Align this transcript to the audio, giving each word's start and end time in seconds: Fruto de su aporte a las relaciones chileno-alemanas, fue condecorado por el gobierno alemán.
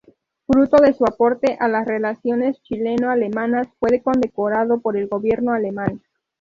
Fruto 0.47 0.77
de 0.77 0.93
su 0.95 1.05
aporte 1.05 1.57
a 1.59 1.67
las 1.67 1.85
relaciones 1.85 2.59
chileno-alemanas, 2.63 3.67
fue 3.79 4.01
condecorado 4.01 4.79
por 4.79 4.97
el 4.97 5.05
gobierno 5.07 5.53
alemán. 5.53 6.01